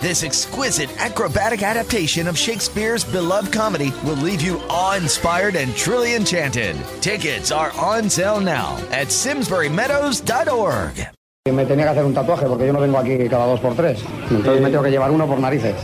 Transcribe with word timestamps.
This 0.00 0.24
exquisite 0.24 0.88
acrobatic 0.98 1.62
adaptation 1.62 2.26
of 2.26 2.38
Shakespeare's 2.38 3.04
beloved 3.04 3.52
comedy 3.52 3.92
will 4.02 4.16
leave 4.16 4.40
you 4.40 4.58
awe-inspired 4.70 5.56
and 5.56 5.76
truly 5.76 6.14
enchanted. 6.14 6.74
Tickets 7.02 7.52
are 7.52 7.70
on 7.78 8.08
sale 8.08 8.40
now 8.40 8.78
at 8.92 9.08
simsburymeadows.org. 9.08 11.06
Me 11.52 11.66
tenía 11.66 11.84
que 11.84 11.90
hacer 11.90 12.04
un 12.06 12.14
tatuaje 12.14 12.46
porque 12.46 12.66
yo 12.66 12.72
no 12.72 12.80
vengo 12.80 12.96
aquí 12.96 13.28
cada 13.28 13.44
dos 13.44 13.60
por 13.60 13.74
tres. 13.74 14.02
Entonces 14.30 14.62
me 14.62 14.70
tengo 14.70 14.82
que 14.82 14.90
llevar 14.90 15.10
uno 15.10 15.26
por 15.26 15.38
narices. 15.38 15.76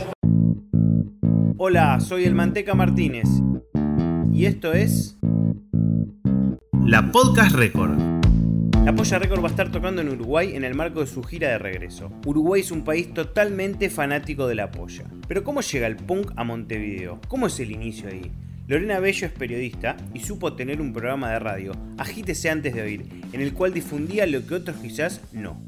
Hola, 1.57 1.99
soy 1.99 2.25
el 2.25 2.33
Manteca 2.33 2.73
Martínez. 2.73 3.27
Y 4.33 4.47
esto 4.47 4.73
es. 4.73 5.15
La 6.83 7.11
Podcast 7.11 7.55
Record. 7.55 7.99
La 8.87 8.95
Polla 8.95 9.19
Record 9.19 9.43
va 9.43 9.47
a 9.47 9.51
estar 9.51 9.69
tocando 9.69 10.01
en 10.01 10.07
Uruguay 10.07 10.55
en 10.55 10.63
el 10.63 10.73
marco 10.73 11.01
de 11.01 11.07
su 11.07 11.21
gira 11.21 11.49
de 11.49 11.57
regreso. 11.57 12.09
Uruguay 12.25 12.61
es 12.61 12.71
un 12.71 12.85
país 12.85 13.13
totalmente 13.13 13.89
fanático 13.89 14.47
de 14.47 14.55
la 14.55 14.71
polla. 14.71 15.03
Pero 15.27 15.43
¿cómo 15.43 15.59
llega 15.59 15.87
el 15.87 15.97
punk 15.97 16.31
a 16.37 16.45
Montevideo? 16.45 17.19
¿Cómo 17.27 17.47
es 17.47 17.59
el 17.59 17.71
inicio 17.71 18.07
ahí? 18.07 18.31
Lorena 18.65 19.01
Bello 19.01 19.27
es 19.27 19.33
periodista 19.33 19.97
y 20.13 20.21
supo 20.21 20.53
tener 20.53 20.79
un 20.79 20.93
programa 20.93 21.33
de 21.33 21.39
radio, 21.39 21.73
Agítese 21.97 22.49
antes 22.49 22.73
de 22.73 22.81
oír, 22.81 23.05
en 23.33 23.41
el 23.41 23.53
cual 23.53 23.73
difundía 23.73 24.25
lo 24.25 24.47
que 24.47 24.55
otros 24.55 24.77
quizás 24.77 25.19
no. 25.33 25.61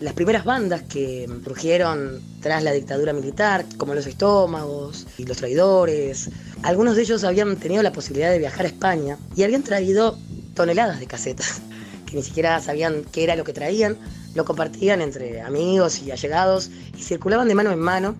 Las 0.00 0.14
primeras 0.14 0.44
bandas 0.44 0.82
que 0.82 1.28
surgieron 1.42 2.20
tras 2.40 2.62
la 2.62 2.70
dictadura 2.70 3.12
militar, 3.12 3.64
como 3.78 3.96
Los 3.96 4.06
Estómagos 4.06 5.08
y 5.18 5.24
Los 5.24 5.38
Traidores, 5.38 6.30
algunos 6.62 6.94
de 6.94 7.02
ellos 7.02 7.24
habían 7.24 7.56
tenido 7.56 7.82
la 7.82 7.90
posibilidad 7.90 8.30
de 8.30 8.38
viajar 8.38 8.64
a 8.64 8.68
España 8.68 9.18
y 9.34 9.42
habían 9.42 9.64
traído 9.64 10.16
toneladas 10.54 11.00
de 11.00 11.08
casetas 11.08 11.62
que 12.10 12.16
ni 12.16 12.22
siquiera 12.22 12.60
sabían 12.60 13.04
qué 13.12 13.24
era 13.24 13.36
lo 13.36 13.44
que 13.44 13.52
traían, 13.52 13.96
lo 14.34 14.44
compartían 14.44 15.00
entre 15.00 15.40
amigos 15.40 16.02
y 16.02 16.10
allegados 16.10 16.70
y 16.96 17.02
circulaban 17.02 17.48
de 17.48 17.54
mano 17.54 17.70
en 17.70 17.78
mano 17.78 18.16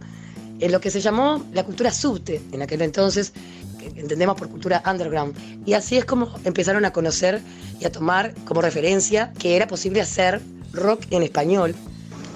en 0.60 0.72
lo 0.72 0.80
que 0.80 0.90
se 0.90 1.00
llamó 1.00 1.44
la 1.52 1.64
cultura 1.64 1.90
subte 1.92 2.40
en 2.52 2.62
aquel 2.62 2.82
entonces, 2.82 3.32
que 3.78 4.00
entendemos 4.00 4.36
por 4.36 4.48
cultura 4.48 4.82
underground. 4.86 5.34
Y 5.66 5.72
así 5.72 5.96
es 5.96 6.04
como 6.04 6.32
empezaron 6.44 6.84
a 6.84 6.92
conocer 6.92 7.40
y 7.80 7.86
a 7.86 7.92
tomar 7.92 8.34
como 8.44 8.60
referencia 8.60 9.32
que 9.38 9.56
era 9.56 9.66
posible 9.66 10.00
hacer 10.00 10.40
rock 10.72 11.04
en 11.10 11.22
español. 11.22 11.74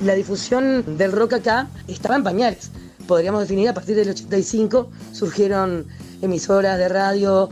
La 0.02 0.14
difusión 0.14 0.97
del 0.97 1.12
rock 1.12 1.34
acá 1.34 1.69
estaba 1.86 2.16
en 2.16 2.25
pañales. 2.25 2.70
Podríamos 3.06 3.42
definir 3.42 3.69
a 3.69 3.75
partir 3.75 3.94
del 3.97 4.08
85 4.08 4.91
surgieron 5.12 5.86
emisoras 6.22 6.78
de 6.78 6.88
radio, 6.88 7.50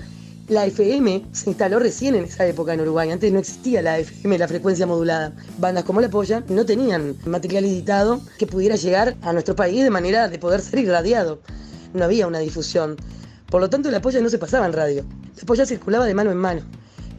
la 0.48 0.67
FM 0.67 1.27
se 1.33 1.51
instaló 1.51 1.79
recién 1.79 2.15
en 2.15 2.25
esa 2.25 2.47
época 2.47 2.75
en 2.75 2.81
Uruguay. 2.81 3.11
Antes 3.11 3.33
no 3.33 3.39
existía 3.39 3.83
la 3.83 3.98
FM, 3.98 4.39
la 4.39 4.48
frecuencia 4.48 4.87
modulada. 4.87 5.33
Bandas 5.59 5.85
como 5.85 6.01
La 6.01 6.09
Polla 6.09 6.43
no 6.48 6.67
tenían 6.67 7.17
material 7.25 7.65
editado 7.65 8.21
que 8.39 8.47
pudiera 8.47 8.77
llegar 8.77 9.17
a 9.23 9.33
nuestro 9.33 9.57
país 9.57 9.83
de 9.83 9.91
manera 9.91 10.29
de 10.29 10.39
poder 10.39 10.61
ser 10.61 10.81
irradiado. 10.81 11.41
No 11.95 12.05
había 12.05 12.27
una 12.27 12.39
difusión. 12.41 12.97
Por 13.51 13.61
lo 13.61 13.70
tanto, 13.70 13.91
La 13.91 14.01
Polla 14.01 14.20
no 14.20 14.31
se 14.31 14.39
pasaba 14.39 14.67
en 14.67 14.73
radio. 14.73 15.05
La 15.37 15.45
Polla 15.45 15.67
circulaba 15.67 16.07
de 16.07 16.15
mano 16.15 16.31
en 16.31 16.39
mano 16.39 16.63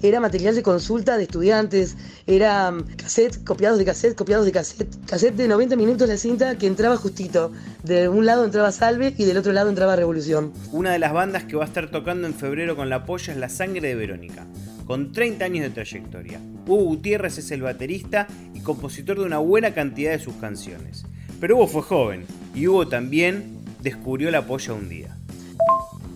era 0.03 0.19
material 0.19 0.53
de 0.53 0.63
consulta 0.63 1.17
de 1.17 1.23
estudiantes, 1.23 1.95
era 2.27 2.69
um, 2.69 2.83
cassette, 2.97 3.41
copiados 3.45 3.79
de 3.79 3.85
cassette, 3.85 4.15
copiados 4.15 4.45
de 4.45 4.51
cassette, 4.51 4.93
cassette 5.05 5.35
de 5.35 5.47
90 5.47 5.77
minutos 5.77 6.09
la 6.09 6.17
cinta 6.17 6.57
que 6.57 6.67
entraba 6.67 6.97
justito. 6.97 7.53
De 7.83 8.09
un 8.09 8.25
lado 8.25 8.43
entraba 8.43 8.73
Salve 8.73 9.13
y 9.17 9.23
del 9.23 9.37
otro 9.37 9.53
lado 9.53 9.69
entraba 9.69 9.95
Revolución. 9.95 10.51
Una 10.73 10.91
de 10.91 10.99
las 10.99 11.13
bandas 11.13 11.45
que 11.45 11.55
va 11.55 11.63
a 11.63 11.67
estar 11.67 11.89
tocando 11.89 12.27
en 12.27 12.33
febrero 12.33 12.75
con 12.75 12.89
la 12.89 13.05
polla 13.05 13.31
es 13.31 13.39
La 13.39 13.47
Sangre 13.47 13.87
de 13.87 13.95
Verónica, 13.95 14.45
con 14.85 15.13
30 15.13 15.45
años 15.45 15.63
de 15.63 15.69
trayectoria. 15.69 16.41
Hugo 16.67 16.83
Gutiérrez 16.83 17.37
es 17.37 17.51
el 17.51 17.61
baterista 17.61 18.27
y 18.53 18.59
compositor 18.59 19.19
de 19.19 19.25
una 19.25 19.37
buena 19.37 19.73
cantidad 19.73 20.11
de 20.11 20.19
sus 20.19 20.35
canciones. 20.35 21.05
Pero 21.39 21.55
Hugo 21.55 21.67
fue 21.67 21.81
joven 21.81 22.25
y 22.53 22.67
Hugo 22.67 22.89
también 22.89 23.57
descubrió 23.81 24.31
la 24.31 24.45
polla 24.45 24.73
un 24.73 24.89
día. 24.89 25.15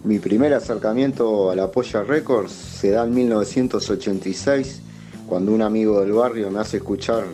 Mi 0.03 0.19
primer 0.19 0.53
acercamiento 0.53 1.49
a 1.49 1.55
la 1.55 1.71
Polla 1.71 2.03
Records 2.03 2.51
se 2.51 2.91
da 2.91 3.03
en 3.03 3.13
1986, 3.15 4.81
cuando 5.27 5.51
un 5.51 5.61
amigo 5.61 5.99
del 5.99 6.13
barrio 6.13 6.49
me 6.51 6.59
hace 6.59 6.77
escuchar 6.77 7.25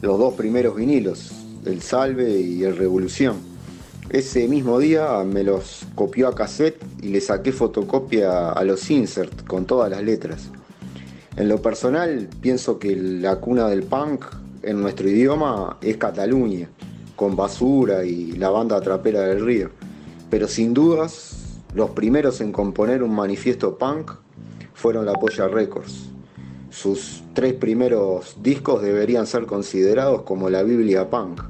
los 0.00 0.18
dos 0.18 0.34
primeros 0.34 0.76
vinilos, 0.76 1.32
el 1.66 1.82
Salve 1.82 2.40
y 2.40 2.62
el 2.62 2.76
Revolución. 2.76 3.36
Ese 4.08 4.46
mismo 4.48 4.78
día 4.78 5.22
me 5.24 5.42
los 5.42 5.86
copió 5.94 6.28
a 6.28 6.34
cassette 6.34 6.80
y 7.02 7.08
le 7.08 7.20
saqué 7.20 7.52
fotocopia 7.52 8.50
a 8.52 8.64
los 8.64 8.90
insert 8.90 9.44
con 9.46 9.66
todas 9.66 9.90
las 9.90 10.02
letras. 10.02 10.50
En 11.36 11.48
lo 11.48 11.60
personal, 11.60 12.28
pienso 12.40 12.78
que 12.78 12.94
la 12.94 13.36
cuna 13.36 13.68
del 13.68 13.82
punk 13.82 14.24
en 14.62 14.80
nuestro 14.80 15.08
idioma 15.08 15.78
es 15.82 15.96
Cataluña, 15.96 16.68
con 17.16 17.34
basura 17.34 18.04
y 18.04 18.32
la 18.32 18.50
banda 18.50 18.80
trapera 18.80 19.22
del 19.22 19.44
río. 19.44 19.70
Pero 20.30 20.48
sin 20.48 20.72
dudas, 20.72 21.43
los 21.74 21.90
primeros 21.90 22.40
en 22.40 22.52
componer 22.52 23.02
un 23.02 23.14
manifiesto 23.14 23.76
punk 23.76 24.12
fueron 24.74 25.06
la 25.06 25.14
Polla 25.14 25.48
Records. 25.48 26.10
Sus 26.70 27.22
tres 27.34 27.54
primeros 27.54 28.36
discos 28.42 28.82
deberían 28.82 29.26
ser 29.26 29.46
considerados 29.46 30.22
como 30.22 30.50
la 30.50 30.62
Biblia 30.62 31.10
punk, 31.10 31.42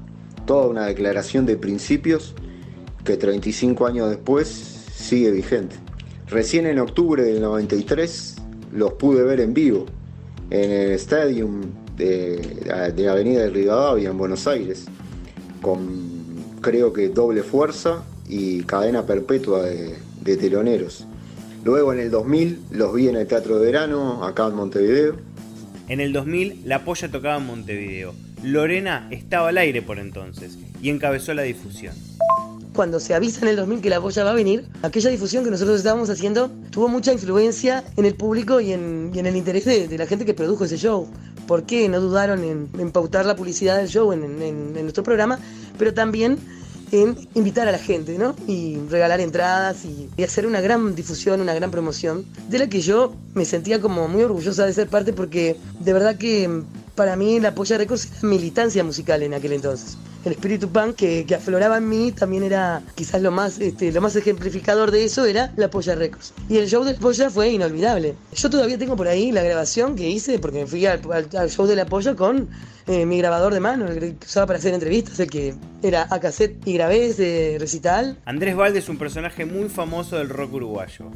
toda 0.47 0.67
una 0.67 0.87
declaración 0.87 1.47
de 1.47 1.57
principios 1.57 2.35
que 3.05 3.17
35 3.17 3.87
años 3.87 4.11
después 4.11 4.49
sigue 4.49 5.31
vigente. 5.31 5.77
Recién 6.27 6.67
en 6.67 6.79
octubre 6.79 7.23
del 7.23 7.41
93 7.43 8.37
los 8.73 8.95
pude 8.95 9.23
ver 9.23 9.41
en 9.41 9.53
vivo 9.53 9.85
en 10.51 10.71
el 10.71 10.93
Stadium 10.93 11.63
de, 11.97 12.63
la 12.65 13.13
Avenida 13.13 13.43
de 13.43 13.51
Rivadavia 13.51 14.11
en 14.11 14.19
Buenos 14.19 14.47
Aires, 14.47 14.87
con 15.61 16.15
creo 16.61 16.93
que 16.95 17.11
doble 17.11 17.43
fuerza 17.43 18.05
y 18.27 18.63
cadena 18.63 19.05
perpetua 19.05 19.63
de, 19.63 19.97
de 20.25 20.37
teloneros. 20.37 21.07
Luego 21.65 21.93
en 21.93 22.01
el 22.01 22.11
2000 22.11 22.59
los 22.73 22.95
vi 22.95 23.09
en 23.09 23.17
el 23.17 23.27
Teatro 23.27 23.59
de 23.59 23.67
Verano, 23.67 24.25
acá 24.25 24.47
en 24.49 24.55
Montevideo. 24.55 25.17
En 25.89 26.01
el 26.01 26.13
2000 26.13 26.63
La 26.65 26.85
Polla 26.85 27.11
tocaba 27.11 27.37
en 27.37 27.47
Montevideo. 27.47 28.15
Lorena 28.43 29.09
estaba 29.11 29.49
al 29.49 29.59
aire 29.59 29.81
por 29.81 29.99
entonces 29.99 30.59
y 30.83 30.91
encabezó 30.91 31.33
la 31.33 31.43
difusión. 31.43 31.95
Cuando 32.75 33.01
se 33.01 33.15
avisa 33.15 33.41
en 33.43 33.49
el 33.49 33.57
2000 33.57 33.81
que 33.81 33.89
La 33.89 34.01
Polla 34.01 34.25
va 34.25 34.31
a 34.31 34.35
venir, 34.35 34.67
aquella 34.83 35.09
difusión 35.09 35.45
que 35.45 35.51
nosotros 35.51 35.79
estábamos 35.79 36.11
haciendo 36.11 36.51
tuvo 36.71 36.89
mucha 36.89 37.13
influencia 37.13 37.85
en 37.97 38.05
el 38.05 38.15
público 38.15 38.61
y 38.61 38.73
en, 38.73 39.13
el 39.15 39.37
interés 39.37 39.65
de, 39.65 39.97
la 39.97 40.07
gente 40.07 40.27
que 40.27 40.35
produjo 40.35 40.65
ese 40.65 40.77
show. 40.77 41.09
¿Por 41.47 41.65
qué 41.65 41.89
no 41.89 42.01
dudaron 42.01 42.43
en, 42.43 42.91
pautar 42.91 43.25
la 43.27 43.37
publicidad 43.37 43.77
del 43.77 43.89
show 43.89 44.13
en, 44.13 44.43
en 44.43 44.73
nuestro 44.75 45.03
programa? 45.03 45.39
Pero 45.79 45.95
también 45.95 46.39
en 46.95 47.17
invitar 47.35 47.67
a 47.67 47.73
la 47.73 47.79
gente, 47.79 48.17
¿no? 48.19 48.37
Y 48.47 48.79
regalar 48.89 49.21
entradas 49.21 49.85
y, 49.85 50.09
hacer 50.23 50.47
una 50.47 50.61
gran 50.61 50.95
difusión, 50.95 51.41
una 51.41 51.53
gran 51.53 51.71
promoción, 51.71 52.25
de 52.49 52.59
la 52.59 52.69
que 52.69 52.81
yo 52.81 53.15
me 53.35 53.45
sentía 53.45 53.81
como 53.81 54.07
muy 54.07 54.23
orgullosa 54.23 54.65
de 54.65 54.73
ser 54.73 54.89
parte 54.89 55.13
porque 55.13 55.57
de 55.81 55.93
verdad 55.93 56.17
que 56.17 56.63
para 56.95 57.17
mí 57.17 57.41
la 57.41 57.55
Polla 57.55 57.79
Records 57.79 58.09
era 58.11 58.29
militancia 58.29 58.85
musical 58.85 59.23
en 59.23 59.35
aquel 59.35 59.53
entonces. 59.53 59.97
El 60.25 60.33
espíritu 60.33 60.71
punk 60.71 60.97
que, 60.97 61.35
afloraba 61.35 61.77
en 61.77 61.89
mí 61.89 62.11
también 62.13 62.45
era 62.45 62.83
quizás 62.95 63.21
lo 63.21 63.31
más, 63.31 63.61
este, 63.61 63.93
lo 63.93 64.01
más 64.01 64.17
ejemplificador 64.17 64.91
de 64.91 65.05
eso 65.05 65.27
era 65.27 65.53
la 65.57 65.69
Polla 65.69 65.95
Records. 65.95 66.33
Y 66.49 66.57
el 66.57 66.67
show 66.67 66.83
de 66.83 66.95
la 66.95 66.99
Polla 66.99 67.29
fue 67.29 67.51
inolvidable. 67.51 68.15
Yo 68.35 68.49
todavía 68.49 68.79
tengo 68.79 68.97
por 68.97 69.07
ahí 69.07 69.33
la 69.33 69.43
grabación 69.43 69.97
que 69.97 70.09
hice 70.09 70.39
porque 70.39 70.61
me 70.61 70.67
fui 70.67 70.87
al, 70.87 71.03
show 71.51 71.67
de 71.67 71.77
la 71.77 71.85
Polla 71.85 72.15
con 72.15 72.49
eh, 72.87 73.05
mi 73.05 73.19
grabador 73.19 73.53
de 73.53 73.61
mano, 73.61 73.87
el 73.87 74.17
que 74.17 74.27
usaba 74.27 74.47
para 74.47 74.59
hacer 74.59 74.73
entrevistas, 74.73 75.21
el 75.21 75.29
que 75.29 75.55
era 75.83 76.07
a 76.09 76.21
cassette 76.21 76.57
y 76.67 76.73
grabé 76.73 77.09
ese 77.09 77.57
recital. 77.61 78.19
Andrés 78.25 78.57
Valde 78.57 78.79
es 78.79 78.89
un 78.89 78.97
personaje 78.97 79.45
muy 79.45 79.69
famoso 79.69 80.17
del 80.17 80.31
rock 80.31 80.55
uruguayo. 80.55 81.11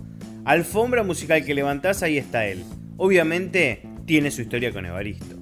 Alfombra 0.45 1.03
musical 1.03 1.45
que 1.47 1.55
levantás, 1.55 2.03
ahí 2.03 2.19
está 2.19 2.47
él. 2.47 2.63
Obviamente 2.99 3.83
tiene 4.05 4.31
su 4.31 4.43
historia 4.43 4.73
con 4.73 4.85
Evaristo. 4.85 5.38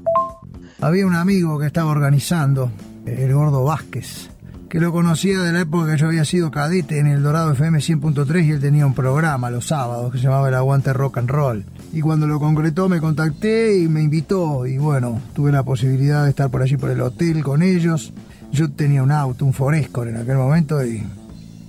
Había 0.80 1.06
un 1.06 1.14
amigo 1.14 1.58
que 1.58 1.66
estaba 1.66 1.90
organizando, 1.90 2.70
el 3.06 3.32
gordo 3.32 3.64
Vázquez, 3.64 4.28
que 4.68 4.78
lo 4.78 4.92
conocía 4.92 5.40
de 5.40 5.52
la 5.52 5.60
época 5.60 5.90
que 5.90 5.96
yo 5.96 6.06
había 6.06 6.26
sido 6.26 6.50
cadete 6.50 6.98
en 6.98 7.06
el 7.06 7.22
Dorado 7.22 7.52
FM 7.52 7.78
100.3 7.78 8.44
y 8.44 8.50
él 8.50 8.60
tenía 8.60 8.84
un 8.84 8.92
programa 8.92 9.48
los 9.48 9.68
sábados 9.68 10.12
que 10.12 10.18
se 10.18 10.24
llamaba 10.24 10.48
El 10.48 10.54
Aguante 10.54 10.92
Rock 10.92 11.16
and 11.16 11.30
Roll. 11.30 11.64
Y 11.94 12.02
cuando 12.02 12.26
lo 12.26 12.38
concretó 12.38 12.90
me 12.90 13.00
contacté 13.00 13.78
y 13.78 13.88
me 13.88 14.02
invitó 14.02 14.66
y 14.66 14.76
bueno, 14.76 15.22
tuve 15.34 15.50
la 15.50 15.62
posibilidad 15.62 16.24
de 16.24 16.30
estar 16.30 16.50
por 16.50 16.60
allí 16.60 16.76
por 16.76 16.90
el 16.90 17.00
hotel 17.00 17.42
con 17.42 17.62
ellos. 17.62 18.12
Yo 18.52 18.70
tenía 18.70 19.02
un 19.02 19.12
auto, 19.12 19.46
un 19.46 19.54
Forescore 19.54 20.10
en 20.10 20.18
aquel 20.18 20.36
momento 20.36 20.84
y 20.84 21.02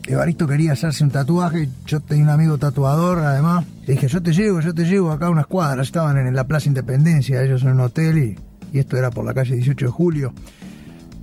Evaristo 0.05 0.47
quería 0.47 0.73
hacerse 0.73 1.05
un 1.05 1.11
tatuaje, 1.11 1.69
yo 1.85 2.01
tenía 2.01 2.25
un 2.25 2.29
amigo 2.29 2.57
tatuador 2.57 3.19
además. 3.19 3.65
Le 3.85 3.93
dije, 3.93 4.09
yo 4.09 4.21
te 4.21 4.33
llevo, 4.33 4.59
yo 4.59 4.73
te 4.73 4.83
llevo 4.83 5.11
acá 5.11 5.27
a 5.27 5.29
unas 5.29 5.47
cuadras, 5.47 5.87
estaban 5.87 6.17
en 6.17 6.35
la 6.35 6.45
Plaza 6.45 6.67
Independencia, 6.67 7.41
ellos 7.41 7.61
en 7.63 7.69
un 7.69 7.79
hotel 7.79 8.17
y 8.17 8.46
y 8.73 8.79
esto 8.79 8.97
era 8.97 9.09
por 9.09 9.25
la 9.25 9.33
calle 9.33 9.55
18 9.55 9.85
de 9.85 9.91
julio, 9.91 10.33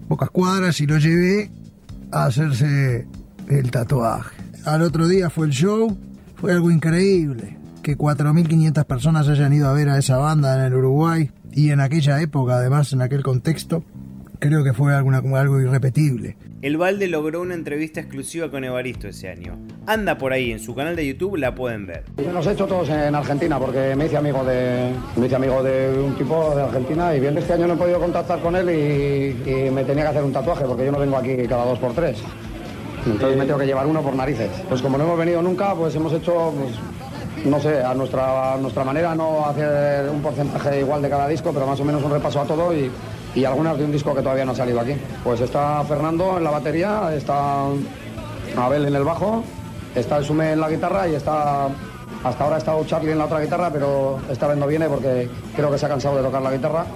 pocas 0.09 0.31
cuadras, 0.31 0.81
y 0.81 0.87
lo 0.87 0.99
llevé 0.99 1.51
a 2.11 2.27
hacerse 2.27 3.07
el 3.49 3.71
tatuaje. 3.71 4.37
Al 4.65 4.83
otro 4.83 5.09
día 5.09 5.31
fue 5.31 5.47
el 5.47 5.53
show, 5.53 5.97
fue 6.37 6.53
algo 6.53 6.71
increíble, 6.71 7.59
que 7.83 7.99
4.500 7.99 8.85
personas 8.85 9.29
hayan 9.29 9.53
ido 9.53 9.69
a 9.69 9.73
ver 9.73 9.89
a 9.89 9.99
esa 9.99 10.17
banda 10.17 10.55
en 10.55 10.65
el 10.65 10.75
Uruguay, 10.75 11.31
y 11.53 11.71
en 11.71 11.81
aquella 11.81 12.21
época, 12.21 12.57
además, 12.57 12.93
en 12.93 13.03
aquel 13.03 13.23
contexto, 13.23 13.85
creo 14.41 14.65
que 14.65 14.73
fue 14.73 14.95
algo 14.95 15.61
irrepetible. 15.61 16.37
El 16.63 16.77
Balde 16.77 17.09
logró 17.09 17.43
una 17.43 17.55
entrevista 17.55 18.01
exclusiva 18.01 18.51
con 18.51 18.65
Evaristo 18.65 19.09
ese 19.09 19.29
año. 19.29 19.57
Anda 19.87 20.17
por 20.17 20.33
ahí, 20.33 20.51
en 20.51 20.61
su 20.61 20.75
canal 20.75 20.97
de 20.97 21.07
YouTube 21.07 21.37
la 21.37 21.55
pueden 21.55 21.87
ver. 21.87 22.05
Los 22.33 22.47
he 22.47 22.53
hecho 22.53 22.67
todos 22.67 22.89
en 22.89 23.15
Argentina 23.15 23.59
porque 23.59 23.95
me 23.95 24.07
hice 24.07 24.17
amigo 24.17 24.43
de, 24.43 24.95
me 25.17 25.27
hice 25.27 25.37
amigo 25.37 25.63
de 25.63 25.99
un 25.99 26.15
tipo 26.17 26.55
de 26.55 26.63
Argentina 26.63 27.15
y 27.15 27.21
bien 27.21 27.37
este 27.37 27.53
año 27.53 27.67
no 27.67 27.75
he 27.75 27.77
podido 27.77 28.01
contactar 28.01 28.41
con 28.41 28.57
él 28.57 28.71
y, 28.71 29.71
me 29.71 29.85
tenía 29.85 30.05
que 30.05 30.11
hacer 30.11 30.25
un 30.25 30.33
tatuaje 30.33 30.65
porque 30.65 30.87
yo 30.87 30.93
no 30.93 30.99
vengo 30.99 31.17
aquí 31.17 31.37
cada 31.47 31.67
dos 31.67 31.79
por 31.79 31.93
tres. 31.93 32.19
Entonces 33.05 33.37
me 33.37 33.45
tengo 33.45 33.59
que 33.59 33.67
llevar 33.67 33.87
uno 33.87 34.01
por 34.01 34.15
narices. 34.15 34.51
Pues 34.69 34.81
como 34.81 34.97
no 34.97 35.05
hemos 35.05 35.19
venido 35.19 35.43
nunca, 35.43 35.75
pues 35.75 35.95
hemos 35.95 36.13
hecho, 36.15 36.55
pues, 36.57 37.45
no 37.45 37.61
sé, 37.61 37.83
a 37.83 37.93
nuestra, 37.93 38.57
nuestra 38.57 38.85
manera, 38.85 39.15
no 39.15 39.45
hacer 39.47 40.09
un 40.09 40.23
porcentaje 40.23 40.81
igual 40.81 41.03
de 41.03 41.11
cada 41.11 41.29
disco, 41.29 41.51
pero 41.53 41.67
más 41.67 41.79
o 41.81 41.85
menos 41.85 42.03
un 42.03 42.11
repaso 42.11 42.41
a 42.41 42.45
todo 42.45 42.73
y, 42.73 42.91
y 43.35 43.45
algunas 43.45 43.77
de 43.77 43.85
un 43.85 43.93
disco 43.93 44.15
que 44.15 44.23
todavía 44.23 44.47
no 44.47 44.53
ha 44.53 44.57
salido 44.57 44.81
aquí. 44.81 44.95
Pues 45.23 45.43
está 45.43 45.85
Fernando 45.85 46.39
en 46.39 46.45
la 46.45 46.51
batería, 46.51 47.15
está 47.15 47.67
Abel 48.57 48.87
en 48.87 48.95
el 48.95 49.05
bajo, 49.05 49.45
está 49.95 50.19
el 50.19 50.25
Sume 50.25 50.53
en 50.53 50.61
la 50.61 50.69
guitarra 50.69 51.09
y 51.09 51.15
está 51.15 51.69
hasta 52.25 52.43
ahora 52.43 52.57
ha 52.57 52.59
estado 52.59 52.85
Charlie 52.87 53.13
en 53.13 53.19
la 53.19 53.27
otra 53.27 53.41
guitarra, 53.41 53.71
pero 53.71 54.19
esta 54.31 54.49
vez 54.49 54.57
no 54.57 54.67
viene 54.67 54.89
porque 54.89 55.29
creo 55.55 55.71
que 55.71 55.77
se 55.77 55.85
ha 55.85 55.91
cansado 55.91 56.17
de 56.17 56.23
tocar 56.23 56.41
la 56.41 56.51
guitarra. 56.51 56.87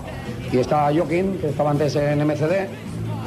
Y 0.51 0.57
está 0.57 0.91
Joaquín, 0.95 1.39
que 1.39 1.51
estaba 1.51 1.71
antes 1.71 1.95
en 1.97 2.27
MCD, 2.27 2.67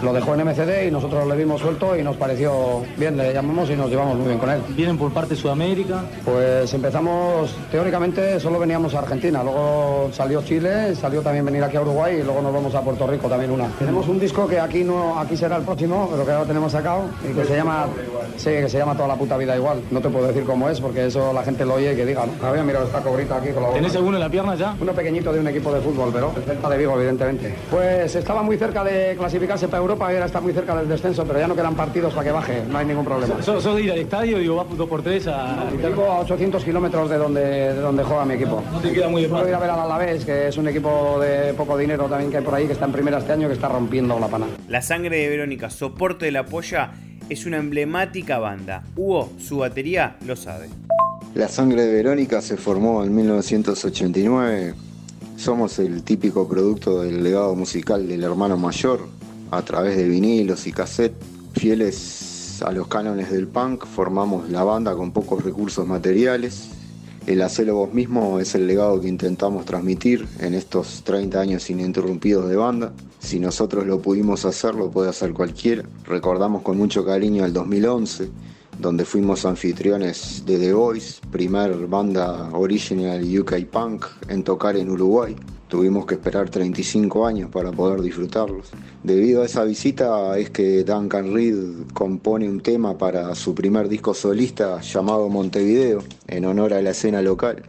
lo 0.04 0.14
dejó 0.14 0.34
en 0.36 0.46
MCD 0.46 0.88
y 0.88 0.92
nosotros 0.92 1.28
le 1.28 1.36
vimos 1.36 1.62
suelto 1.62 1.96
y 1.98 2.04
nos 2.04 2.16
pareció 2.16 2.84
bien, 2.98 3.18
le 3.18 3.34
llamamos 3.34 3.70
y 3.70 3.76
nos 3.76 3.90
llevamos 3.90 4.18
muy 4.18 4.28
bien 4.28 4.40
con 4.40 4.50
él. 4.50 4.62
¿Vienen 4.70 4.98
por 4.98 5.12
parte 5.12 5.36
de 5.36 5.42
Sudamérica? 5.42 6.04
Pues 6.26 6.74
empezamos, 6.74 7.56
teóricamente 7.72 8.40
solo 8.40 8.60
veníamos 8.60 8.94
a 8.96 9.00
Argentina, 9.00 9.44
luego 9.44 10.10
salió 10.12 10.42
Chile, 10.44 10.96
salió 10.96 11.22
también 11.22 11.46
venir 11.46 11.64
aquí 11.64 11.78
a 11.78 11.82
Uruguay 11.82 12.18
y 12.22 12.24
luego 12.24 12.42
nos 12.42 12.54
vamos 12.54 12.74
a 12.76 12.82
Puerto 12.82 13.08
Rico 13.08 13.28
también 13.28 13.52
una. 13.52 13.68
Tenemos 13.80 14.08
un 14.08 14.20
disco 14.20 14.48
que 14.48 14.60
aquí 14.60 14.84
no, 14.84 15.20
aquí 15.20 15.38
será 15.38 15.58
el 15.58 15.64
próximo, 15.64 16.08
pero 16.12 16.26
que 16.26 16.32
ahora 16.32 16.46
tenemos 16.46 16.72
sacado 16.72 17.04
y 17.30 17.34
que 17.34 17.46
se 17.46 17.56
llama, 17.56 17.88
sí, 18.38 18.50
que 18.50 18.70
se 18.70 18.78
llama 18.78 18.96
Toda 18.96 19.08
la 19.08 19.16
puta 19.16 19.38
vida 19.38 19.56
igual. 19.56 19.82
No 19.92 20.02
te 20.02 20.10
puedo 20.10 20.28
decir 20.28 20.44
cómo 20.44 20.70
es 20.70 20.82
porque 20.82 21.06
eso 21.08 21.32
la 21.34 21.44
gente 21.44 21.66
lo 21.66 21.76
oye 21.76 21.94
y 21.94 21.96
que 21.96 22.06
diga, 22.06 22.26
¿no? 22.26 22.48
Había 22.48 22.64
mirado 22.64 22.86
esta 22.86 23.02
cobrita 23.02 23.38
aquí 23.38 23.50
con 23.50 23.64
la 23.64 23.70
¿Tenés 23.70 23.96
alguno 23.96 24.18
en 24.18 24.24
la 24.24 24.30
pierna 24.30 24.56
ya? 24.56 24.76
Uno 24.80 24.94
pequeñito 24.94 25.32
de 25.32 25.40
un 25.40 25.48
equipo 25.48 25.72
de 25.74 25.82
fútbol, 25.82 26.10
pero 26.12 26.32
cerca 26.46 26.70
de 26.70 26.78
Vigo, 26.78 26.96
evidentemente. 26.96 27.56
Pues 27.70 28.16
estaba 28.16 28.42
muy 28.42 28.58
cerca 28.58 28.84
de 28.84 29.16
clasificarse 29.18 29.68
para 29.68 29.82
Europa 29.82 29.91
y 30.00 30.04
ahora 30.14 30.26
está 30.26 30.42
muy 30.42 30.54
cerca 30.54 30.76
del 30.76 30.88
descenso, 30.88 31.26
pero 31.26 31.40
ya 31.40 31.48
no 31.48 31.56
quedan 31.56 31.76
partidos 31.76 32.14
para 32.14 32.26
que 32.26 32.32
baje, 32.32 32.64
no 32.70 32.78
hay 32.78 32.86
ningún 32.86 33.06
problema. 33.06 33.42
¿Sos, 33.42 33.64
de 33.64 33.82
ir 33.82 33.92
al 33.92 34.00
estadio? 34.00 34.38
Digo, 34.38 34.56
vas 34.56 34.78
dos 34.78 34.88
por 34.88 35.02
tres 35.04 35.28
a... 35.28 35.70
Vivo 35.72 36.06
a 36.06 36.20
800 36.20 36.64
kilómetros 36.64 37.10
de 37.10 37.18
donde, 37.18 37.42
de 37.42 37.82
donde 37.82 38.04
juega 38.04 38.26
mi 38.26 38.36
equipo. 38.36 38.64
No 38.72 38.80
te 38.80 38.92
queda 38.92 39.10
muy 39.10 39.24
de 39.24 39.30
Puedo 39.30 39.48
ir 39.48 39.56
a 39.56 39.60
ver 39.60 39.70
al 39.70 39.80
Alavés, 39.80 40.26
que 40.26 40.50
es 40.50 40.58
un 40.58 40.68
equipo 40.68 41.20
de 41.20 41.54
poco 41.54 41.78
dinero 41.78 42.06
también 42.06 42.32
que 42.32 42.38
hay 42.38 42.44
por 42.44 42.54
ahí, 42.54 42.68
que 42.68 42.74
está 42.74 42.86
en 42.86 42.92
primera 42.92 43.18
este 43.18 43.32
año, 43.32 43.48
que 43.48 43.54
está 43.54 43.70
rompiendo 43.70 44.20
la 44.20 44.28
pana. 44.28 44.48
La 44.68 44.82
sangre 44.82 45.18
de 45.18 45.30
Verónica, 45.30 45.70
soporte 45.70 46.26
de 46.26 46.32
la 46.32 46.46
polla, 46.46 46.92
es 47.30 47.46
una 47.46 47.58
emblemática 47.58 48.40
banda. 48.40 48.84
Hugo, 48.96 49.32
su 49.40 49.60
batería, 49.60 50.18
lo 50.26 50.36
sabe. 50.36 50.68
La 51.34 51.48
sangre 51.48 51.84
de 51.84 51.94
Verónica 51.94 52.42
se 52.42 52.58
formó 52.58 53.04
en 53.06 53.16
1989. 53.16 54.74
Somos 55.38 55.80
el 55.80 56.04
típico 56.04 56.48
producto 56.48 57.02
del 57.02 57.24
legado 57.24 57.56
musical 57.56 58.08
del 58.08 58.24
hermano 58.24 58.58
mayor, 58.58 59.08
a 59.52 59.62
través 59.64 59.98
de 59.98 60.08
vinilos 60.08 60.66
y 60.66 60.72
cassette, 60.72 61.14
fieles 61.54 62.62
a 62.64 62.72
los 62.72 62.88
cánones 62.88 63.32
del 63.32 63.48
punk, 63.48 63.86
formamos 63.86 64.50
la 64.50 64.64
banda 64.64 64.96
con 64.96 65.12
pocos 65.12 65.44
recursos 65.44 65.86
materiales. 65.86 66.70
El 67.28 67.42
hacerlo 67.42 67.76
vos 67.76 67.94
mismo 67.94 68.40
es 68.40 68.56
el 68.56 68.66
legado 68.66 69.00
que 69.00 69.08
intentamos 69.08 69.66
transmitir 69.66 70.28
en 70.40 70.54
estos 70.54 71.04
30 71.04 71.40
años 71.40 71.70
ininterrumpidos 71.70 72.50
de 72.50 72.56
banda. 72.56 72.94
Si 73.20 73.40
nosotros 73.40 73.86
lo 73.86 74.02
pudimos 74.02 74.46
hacer, 74.46 74.74
lo 74.74 74.90
puede 74.90 75.10
hacer 75.10 75.34
cualquiera. 75.34 75.84
Recordamos 76.06 76.64
con 76.64 76.78
mucho 76.78 77.06
cariño 77.06 77.46
el 77.46 77.54
2011, 77.54 78.30
donde 78.80 79.06
fuimos 79.06 79.46
anfitriones 79.46 80.44
de 80.46 80.58
The 80.58 80.74
Voice, 80.74 81.20
primer 81.30 81.76
banda 81.88 82.50
original 82.54 83.22
UK 83.40 83.66
punk 83.66 84.06
en 84.30 84.44
tocar 84.44 84.78
en 84.78 84.90
Uruguay. 84.90 85.36
Tuvimos 85.72 86.06
que 86.06 86.16
esperar 86.16 86.50
35 86.50 87.26
años 87.26 87.50
para 87.50 87.72
poder 87.72 88.02
disfrutarlos. 88.02 88.72
Debido 89.04 89.42
a 89.42 89.46
esa 89.46 89.64
visita 89.64 90.38
es 90.38 90.50
que 90.50 90.84
Duncan 90.84 91.34
Reed 91.34 91.94
compone 91.94 92.50
un 92.50 92.60
tema 92.60 92.98
para 92.98 93.34
su 93.36 93.56
primer 93.56 93.88
disco 93.88 94.14
solista 94.14 94.82
llamado 94.82 95.30
Montevideo, 95.30 96.04
en 96.28 96.44
honor 96.44 96.74
a 96.74 96.82
la 96.82 96.90
escena 96.90 97.22
local. 97.22 97.64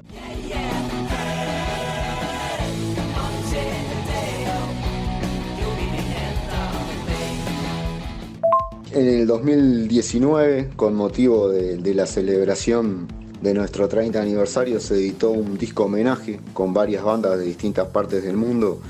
En 8.91 9.07
el 9.07 9.29
2019, 9.29 10.71
con 10.75 10.97
motivo 10.97 11.49
de, 11.51 11.77
de 11.77 11.95
la 11.95 12.07
celebración 12.07 13.22
de 13.43 13.55
nuestro 13.55 13.89
30 13.89 14.23
aniversario 14.23 14.79
se 14.79 14.94
editó 14.94 15.31
un 15.31 15.59
disco 15.59 15.85
homenaje 15.85 16.39
con 16.55 16.73
varias 16.73 17.03
bandas 17.03 17.39
de 17.39 17.44
distintas 17.44 17.89
partes 17.89 18.23
del 18.23 18.37
mundo 18.37 18.81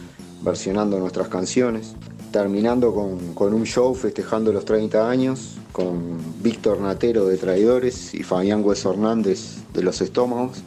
versionando 0.43 0.99
nuestras 0.99 1.29
canciones, 1.29 1.97
terminando 2.31 2.95
con, 2.95 3.55
un 3.55 3.65
show 3.65 3.95
festejando 3.95 4.53
los 4.53 4.67
30 4.67 5.09
años 5.09 5.57
con 5.73 6.19
Víctor 6.43 6.81
Natero 6.81 7.27
de 7.27 7.39
Traidores 7.39 8.15
y 8.15 8.23
Fabián 8.23 8.63
Hueso 8.63 8.93
Hernández 8.93 9.63
de 9.73 9.83
Los 9.83 10.03
Estómagos 10.03 10.63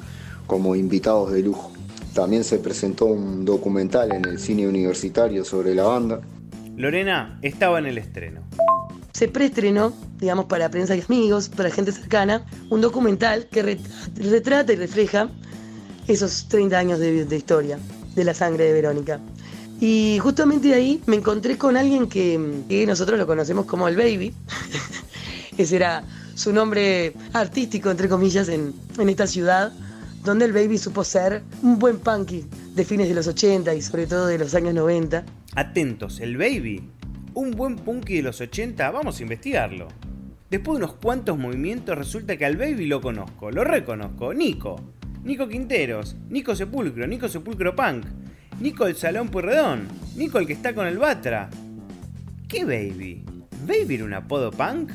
como 0.48 0.76
invitados 0.76 1.32
de 1.32 1.44
lujo. 1.44 1.72
También 2.16 2.44
se 2.44 2.58
presentó 2.58 3.06
un 3.06 3.46
documental 3.46 4.14
en 4.14 4.26
el 4.26 4.40
cine 4.40 4.68
universitario 4.68 5.46
sobre 5.46 5.76
la 5.76 5.84
banda. 5.84 6.22
Lorena 6.76 7.38
estaba 7.44 7.78
en 7.78 7.86
el 7.86 8.00
estreno 8.00 8.42
se 9.16 9.30
preestrenó, 9.30 9.94
digamos, 10.20 10.44
para 10.44 10.70
prensa 10.70 10.94
y 10.94 11.00
amigos, 11.00 11.48
para 11.48 11.72
gente 11.72 11.94
cercana, 11.94 12.46
un 12.70 12.82
documental 12.82 13.48
que 13.48 13.80
retrata 14.18 14.74
y 14.74 14.76
refleja 14.76 15.30
esos 16.06 16.50
30 16.50 16.78
años 16.78 17.00
de, 17.00 17.26
historia 17.34 17.80
de 18.14 18.24
la 18.26 18.34
sangre 18.34 18.66
de 18.66 18.74
Verónica. 18.74 19.22
Y 19.80 20.20
justamente 20.22 20.74
ahí 20.74 21.02
me 21.06 21.16
encontré 21.16 21.58
con 21.58 21.78
alguien 21.78 22.10
que, 22.10 22.86
nosotros 22.86 23.18
lo 23.18 23.26
conocemos 23.26 23.66
como 23.66 23.88
el 23.88 23.96
Baby. 23.96 24.34
Ese 25.58 25.78
era 25.78 26.04
su 26.34 26.52
nombre 26.52 27.14
artístico, 27.32 27.90
entre 27.90 28.10
comillas, 28.10 28.50
en, 28.50 28.74
en 29.00 29.08
esta 29.08 29.28
ciudad, 29.28 29.72
donde 30.26 30.44
el 30.44 30.52
Baby 30.52 30.78
supo 30.78 31.06
ser 31.06 31.42
un 31.62 31.80
buen 31.80 32.00
punky 32.00 32.44
de 32.74 32.84
fines 32.84 33.08
de 33.08 33.16
los 33.16 33.28
80 33.28 33.76
y 33.76 33.82
sobre 33.82 34.08
todo 34.08 34.28
de 34.28 34.40
los 34.40 34.54
años 34.56 34.74
90. 34.74 35.24
Atentos, 35.56 36.20
el 36.20 36.36
Baby 36.36 36.84
un 37.36 37.52
buen 37.52 37.76
punky 37.76 38.16
de 38.16 38.24
los 38.24 38.42
80, 38.42 38.90
vamos 38.92 39.20
a 39.20 39.24
investigarlo. 39.24 39.90
Después 40.50 40.80
de 40.80 40.86
unos 40.86 40.96
cuantos 40.96 41.38
movimientos 41.38 41.98
resulta 41.98 42.38
que 42.38 42.46
al 42.46 42.56
baby 42.56 42.88
lo 42.88 43.02
conozco, 43.02 43.52
lo 43.52 43.64
reconozco, 43.64 44.34
Nico. 44.34 44.82
Nico 45.24 45.48
Quinteros, 45.48 46.16
Nico 46.30 46.56
Sepulcro, 46.56 47.06
Nico 47.08 47.28
Sepulcro 47.28 47.76
Punk, 47.76 48.06
Nico 48.62 48.88
el 48.88 48.96
Salón 48.96 49.30
Purredón, 49.30 49.88
Nico 50.16 50.40
el 50.40 50.48
que 50.48 50.54
está 50.54 50.74
con 50.74 50.88
el 50.88 50.98
Batra. 50.98 51.50
¿Qué 52.48 52.64
baby? 52.64 53.26
¿Baby 53.68 53.96
era 53.96 54.06
un 54.06 54.14
apodo 54.14 54.52
punk? 54.52 54.92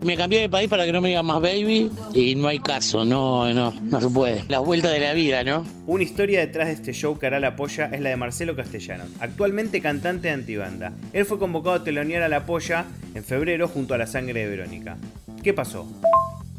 Me 0.00 0.16
cambié 0.16 0.42
de 0.42 0.48
país 0.48 0.68
para 0.68 0.86
que 0.86 0.92
no 0.92 1.00
me 1.00 1.08
digan 1.08 1.26
más 1.26 1.40
baby 1.40 1.90
y 2.14 2.36
no 2.36 2.46
hay 2.46 2.60
caso, 2.60 3.04
no, 3.04 3.52
no, 3.52 3.72
no 3.82 4.00
se 4.00 4.08
puede. 4.08 4.44
La 4.48 4.60
vuelta 4.60 4.90
de 4.90 5.00
la 5.00 5.12
vida, 5.12 5.42
¿no? 5.42 5.64
Una 5.88 6.04
historia 6.04 6.38
detrás 6.38 6.68
de 6.68 6.74
este 6.74 6.92
show 6.92 7.18
que 7.18 7.26
hará 7.26 7.40
la 7.40 7.56
polla 7.56 7.86
es 7.86 8.00
la 8.00 8.10
de 8.10 8.16
Marcelo 8.16 8.54
Castellanos, 8.54 9.08
actualmente 9.18 9.80
cantante 9.80 10.28
de 10.28 10.34
antibanda. 10.34 10.92
Él 11.12 11.24
fue 11.24 11.40
convocado 11.40 11.76
a 11.76 11.84
telonear 11.84 12.22
a 12.22 12.28
la 12.28 12.46
polla 12.46 12.84
en 13.14 13.24
febrero 13.24 13.66
junto 13.66 13.94
a 13.94 13.98
la 13.98 14.06
sangre 14.06 14.40
de 14.40 14.48
Verónica. 14.48 14.96
¿Qué 15.42 15.52
pasó? 15.52 15.84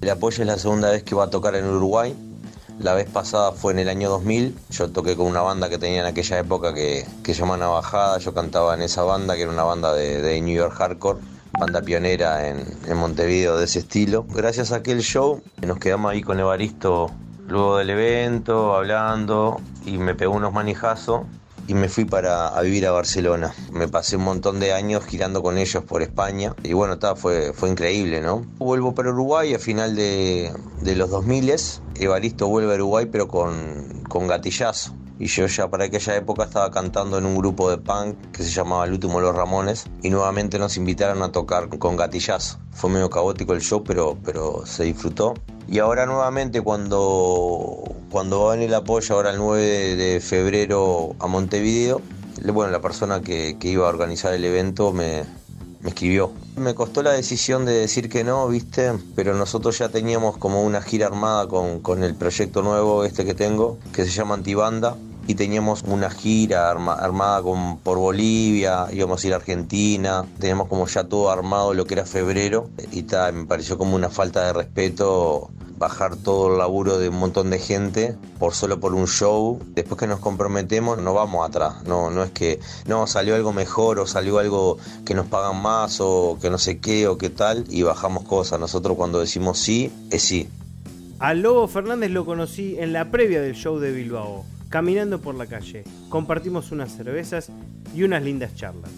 La 0.02 0.18
polla 0.18 0.42
es 0.42 0.48
la 0.48 0.58
segunda 0.58 0.92
vez 0.92 1.04
que 1.04 1.16
va 1.16 1.26
a 1.26 1.30
tocar 1.30 1.56
en 1.56 1.66
Uruguay. 1.66 2.14
La 2.80 2.94
vez 2.94 3.10
pasada 3.10 3.54
fue 3.54 3.72
en 3.72 3.80
el 3.80 3.90
año 3.90 4.10
2000. 4.10 4.56
Yo 4.70 4.90
toqué 4.90 5.16
con 5.16 5.28
una 5.28 5.42
banda 5.42 5.70
que 5.70 5.78
tenía 5.78 6.02
en 6.02 6.06
aquella 6.06 6.40
época 6.40 6.74
que, 6.74 7.06
que 7.24 7.34
se 7.34 7.42
llama 7.42 7.58
Navajada. 7.58 8.18
Yo 8.20 8.34
cantaba 8.34 8.74
en 8.74 8.82
esa 8.82 9.04
banda, 9.04 9.36
que 9.36 9.44
era 9.44 9.52
una 9.52 9.64
banda 9.64 9.94
de, 9.94 10.22
de 10.22 10.42
New 10.42 10.56
York 10.56 10.74
Hardcore 10.78 11.20
banda 11.58 11.82
pionera 11.82 12.48
en, 12.48 12.66
Montevideo 12.96 13.58
de 13.58 13.66
ese 13.66 13.80
estilo. 13.80 14.26
Gracias 14.30 14.72
a 14.72 14.78
aquel 14.78 15.02
show 15.02 15.42
nos 15.66 15.80
quedamos 15.80 16.12
ahí 16.12 16.22
con 16.22 16.40
Evaristo 16.40 17.12
luego 17.48 17.78
del 17.78 17.90
evento, 17.90 18.76
hablando, 18.76 19.60
y 19.86 19.98
me 19.98 20.14
pegó 20.16 20.36
unos 20.36 20.54
manijazos 20.54 21.24
y 21.68 21.74
me 21.74 21.88
fui 21.88 22.06
para 22.06 22.50
a 22.50 22.62
vivir 22.62 22.86
a 22.88 22.92
Barcelona. 22.92 23.54
Me 23.72 23.88
pasé 23.88 24.18
un 24.18 24.24
montón 24.24 24.60
de 24.60 24.74
años 24.74 25.06
girando 25.06 25.42
con 25.42 25.58
ellos 25.58 25.84
por 25.84 26.02
España 26.02 26.56
y 26.64 26.74
bueno, 26.74 26.98
fue, 27.16 27.54
fue 27.54 27.70
increíble, 27.70 28.22
¿no? 28.22 28.46
Vuelvo 28.58 28.94
para 28.96 29.10
Uruguay 29.10 29.54
a 29.54 29.60
final 29.60 29.96
de, 29.96 30.52
de 30.82 30.96
los 30.96 31.10
2000 31.10 31.54
Evaristo 31.96 32.48
vuelve 32.48 32.72
a 32.74 32.76
Uruguay 32.76 33.08
pero 33.12 33.28
con, 33.28 34.04
con 34.08 34.28
gatillazo 34.28 34.94
y 35.20 35.28
yo 35.28 35.46
ya 35.48 35.70
para 35.70 35.86
aquella 35.86 36.16
época 36.16 36.46
estaba 36.46 36.72
cantando 36.72 37.18
en 37.18 37.26
un 37.26 37.36
grupo 37.36 37.70
de 37.70 37.78
punk 37.78 38.16
que 38.32 38.42
se 38.44 38.50
llamaba 38.50 38.86
El 38.86 38.94
último 38.94 39.20
Los 39.20 39.36
Ramones 39.36 39.86
y 40.02 40.10
nuevamente 40.10 40.58
nos 40.58 40.78
invitaron 40.78 41.22
a 41.22 41.32
tocar 41.32 41.68
con 41.78 41.98
gatillazo. 41.98 42.58
Fue 42.72 42.90
medio 42.90 43.10
caótico 43.10 43.54
el 43.54 43.62
show, 43.62 43.84
pero, 43.84 44.18
pero 44.24 44.66
se 44.66 44.86
disfrutó. 44.86 45.34
Y 45.68 45.80
ahora 45.80 46.06
nuevamente 46.06 46.62
cuando, 46.62 47.84
cuando 48.10 48.46
va 48.46 48.56
en 48.56 48.62
el 48.62 48.74
apoyo, 48.74 49.16
ahora 49.16 49.32
el 49.32 49.38
9 49.38 49.96
de 49.98 50.20
febrero 50.22 51.16
a 51.20 51.28
Montevideo, 51.28 52.02
bueno, 52.54 52.72
la 52.72 52.82
persona 52.82 53.22
que, 53.22 53.58
que 53.60 53.68
iba 53.68 53.86
a 53.86 53.90
organizar 53.90 54.34
el 54.34 54.46
evento 54.46 54.94
me, 54.94 55.26
me 55.82 55.90
escribió. 55.90 56.32
Me 56.56 56.74
costó 56.74 57.04
la 57.04 57.12
decisión 57.12 57.66
de 57.66 57.74
decir 57.74 58.10
que 58.10 58.24
no, 58.24 58.48
viste, 58.48 58.94
pero 59.16 59.34
nosotros 59.36 59.78
ya 59.78 59.90
teníamos 59.90 60.38
como 60.38 60.64
una 60.64 60.82
gira 60.82 61.08
armada 61.08 61.48
con, 61.48 61.80
con 61.80 62.04
el 62.04 62.16
proyecto 62.16 62.62
nuevo 62.62 63.04
este 63.04 63.26
que 63.26 63.34
tengo, 63.34 63.78
que 63.94 64.06
se 64.06 64.12
llama 64.12 64.36
Antibanda, 64.36 64.96
y 65.30 65.36
teníamos 65.36 65.84
una 65.84 66.10
gira 66.10 66.72
armada 66.72 67.44
con, 67.44 67.78
por 67.78 68.00
Bolivia, 68.00 68.88
íbamos 68.92 69.24
a 69.24 69.28
ir 69.28 69.34
a 69.34 69.36
Argentina, 69.36 70.26
teníamos 70.40 70.68
como 70.68 70.88
ya 70.88 71.04
todo 71.04 71.30
armado 71.30 71.76
lo 71.76 71.86
que 71.86 71.94
era 71.94 72.08
febrero 72.08 72.72
y 72.92 73.04
tal, 73.04 73.34
me 73.34 73.46
pareció 73.46 73.78
como 73.78 73.96
una 73.96 74.10
falta 74.10 74.44
de 74.48 74.54
respeto 74.54 75.52
bajar 75.78 76.16
todo 76.16 76.52
el 76.52 76.58
laburo 76.58 76.98
de 76.98 77.10
un 77.10 77.20
montón 77.20 77.52
de 77.52 77.60
gente 77.60 78.16
por 78.40 78.56
solo 78.56 78.80
por 78.80 78.96
un 78.96 79.06
show. 79.06 79.60
Después 79.76 80.00
que 80.00 80.08
nos 80.08 80.20
comprometemos 80.20 80.98
no 80.98 81.14
vamos 81.14 81.48
atrás, 81.48 81.84
no, 81.84 82.10
no 82.10 82.24
es 82.24 82.32
que 82.32 82.60
no 82.88 83.06
salió 83.06 83.36
algo 83.36 83.54
mejor 83.54 84.00
o 84.00 84.08
salió 84.08 84.40
algo 84.40 84.80
que 85.06 85.14
nos 85.14 85.28
pagan 85.28 85.62
más 85.62 86.02
o 86.02 86.40
que 86.42 86.50
no 86.50 86.58
sé 86.58 86.80
qué 86.80 87.08
o 87.08 87.20
qué 87.20 87.30
tal 87.30 87.66
y 87.70 87.84
bajamos 87.84 88.24
cosas. 88.24 88.60
Nosotros 88.60 88.98
cuando 88.98 89.20
decimos 89.20 89.60
sí, 89.60 89.94
es 90.10 90.24
sí. 90.24 90.50
A 91.20 91.36
Lobo 91.36 91.68
Fernández 91.68 92.10
lo 92.10 92.26
conocí 92.26 92.78
en 92.80 92.94
la 92.94 93.12
previa 93.12 93.42
del 93.42 93.54
show 93.54 93.78
de 93.78 93.92
Bilbao 93.92 94.44
caminando 94.70 95.20
por 95.20 95.36
la 95.36 95.48
calle. 95.48 95.84
Compartimos 96.10 96.72
unas 96.72 96.96
cervezas 96.96 97.50
y 97.94 98.04
unas 98.04 98.24
lindas 98.24 98.56
charlas. 98.56 98.92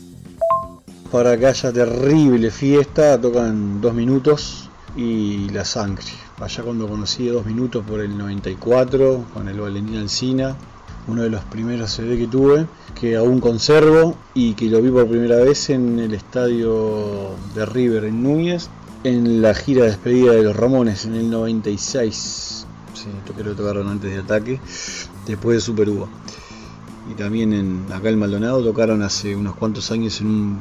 Para 1.12 1.38
que 1.38 1.48
haya 1.48 1.72
terrible 1.72 2.52
fiesta, 2.52 3.20
tocan 3.20 3.82
dos 3.82 3.94
minutos 3.94 4.70
y 4.96 5.50
la 5.50 5.66
sangre. 5.66 6.06
Allá 6.40 6.64
cuando 6.64 6.88
conocí 6.88 7.28
dos 7.28 7.46
minutos 7.46 7.86
por 7.86 8.00
el 8.00 8.18
94, 8.18 9.26
con 9.34 9.48
el 9.48 9.60
Valentín 9.60 9.98
Alcina, 9.98 10.56
uno 11.08 11.24
de 11.24 11.30
los 11.30 11.44
primeros 11.46 11.92
CD 11.92 12.18
que 12.18 12.28
tuve, 12.28 12.66
que 13.00 13.16
aún 13.16 13.40
conservo 13.40 14.16
y 14.34 14.54
que 14.54 14.66
lo 14.66 14.82
vi 14.82 14.90
por 14.90 15.08
primera 15.08 15.38
vez 15.38 15.70
en 15.70 16.00
el 16.00 16.14
estadio 16.14 17.36
de 17.54 17.66
River 17.66 18.06
en 18.06 18.24
Núñez, 18.24 18.70
en 19.04 19.42
la 19.42 19.54
gira 19.54 19.84
de 19.84 19.90
despedida 19.90 20.34
de 20.34 20.44
los 20.44 20.56
Ramones 20.56 21.06
en 21.06 21.16
el 21.16 21.30
96. 21.30 22.66
Sí, 22.94 23.08
que 23.36 23.44
lo 23.44 23.56
tocaron 23.56 23.88
antes 23.88 24.12
de 24.12 24.20
ataque 24.20 24.60
después 25.26 25.58
de 25.58 25.62
Super 25.62 25.90
Uva. 25.90 26.08
Y 27.12 27.16
también 27.16 27.54
en, 27.54 27.86
acá 27.92 28.10
en 28.10 28.20
Maldonado 28.20 28.64
tocaron 28.64 29.02
hace 29.02 29.36
unos 29.36 29.56
cuantos 29.56 29.92
años 29.92 30.22
en 30.22 30.28
un 30.28 30.60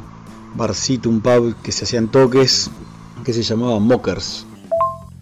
barcito, 0.54 1.08
un 1.08 1.20
pub 1.20 1.54
que 1.62 1.72
se 1.72 1.84
hacían 1.84 2.10
toques, 2.10 2.70
que 3.24 3.32
se 3.32 3.42
llamaba 3.42 3.78
Mockers. 3.78 4.46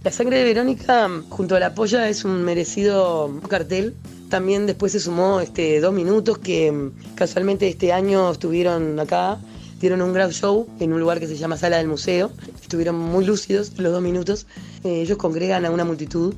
La 0.04 0.12
sangre 0.12 0.38
de 0.38 0.44
Verónica 0.44 1.10
junto 1.28 1.56
a 1.56 1.60
la 1.60 1.74
polla 1.74 2.08
es 2.08 2.24
un 2.24 2.44
merecido 2.44 3.30
cartel. 3.48 3.94
También 4.30 4.66
después 4.66 4.92
se 4.92 5.00
sumó 5.00 5.40
este 5.40 5.80
dos 5.80 5.92
minutos 5.92 6.38
que 6.38 6.90
casualmente 7.14 7.66
este 7.68 7.92
año 7.92 8.30
estuvieron 8.30 9.00
acá, 9.00 9.38
dieron 9.80 10.00
un 10.02 10.12
gran 10.12 10.30
show 10.30 10.68
en 10.78 10.92
un 10.92 11.00
lugar 11.00 11.18
que 11.18 11.26
se 11.26 11.36
llama 11.36 11.56
Sala 11.56 11.78
del 11.78 11.88
Museo. 11.88 12.30
Estuvieron 12.62 12.96
muy 12.96 13.24
lúcidos 13.24 13.72
los 13.78 13.92
dos 13.92 14.02
minutos. 14.02 14.46
Eh, 14.84 15.00
ellos 15.02 15.18
congregan 15.18 15.64
a 15.64 15.70
una 15.70 15.84
multitud 15.84 16.34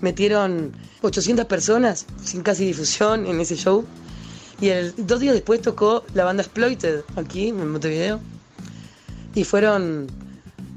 metieron 0.00 0.72
800 1.02 1.46
personas 1.46 2.06
sin 2.22 2.42
casi 2.42 2.66
difusión 2.66 3.26
en 3.26 3.40
ese 3.40 3.56
show. 3.56 3.84
Y 4.60 4.68
el, 4.68 4.94
dos 4.96 5.20
días 5.20 5.34
después 5.34 5.62
tocó 5.62 6.04
la 6.14 6.24
banda 6.24 6.42
Exploited 6.42 7.00
aquí 7.16 7.48
en 7.48 7.70
Montevideo. 7.70 8.20
Y 9.34 9.44
fueron 9.44 10.08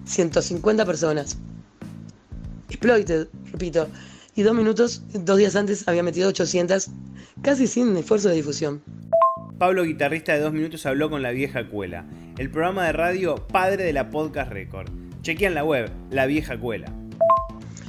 150 0.05 0.85
personas. 0.85 1.37
Exploited, 2.69 3.27
repito. 3.51 3.87
Y 4.35 4.43
dos 4.43 4.55
minutos, 4.55 5.03
dos 5.13 5.37
días 5.37 5.55
antes 5.55 5.87
había 5.87 6.01
metido 6.01 6.29
800, 6.29 6.87
casi 7.41 7.67
sin 7.67 7.95
esfuerzo 7.97 8.29
de 8.29 8.35
difusión. 8.35 8.81
Pablo, 9.59 9.83
guitarrista 9.83 10.33
de 10.33 10.39
dos 10.39 10.53
minutos, 10.53 10.85
habló 10.85 11.09
con 11.09 11.21
la 11.21 11.31
vieja 11.31 11.69
cuela, 11.69 12.05
el 12.37 12.49
programa 12.49 12.85
de 12.85 12.93
radio 12.93 13.35
padre 13.35 13.83
de 13.83 13.93
la 13.93 14.09
podcast 14.09 14.51
record. 14.51 14.89
Chequean 15.21 15.53
la 15.53 15.63
web, 15.63 15.89
La 16.09 16.25
Vieja 16.25 16.59
Cuela 16.59 17.02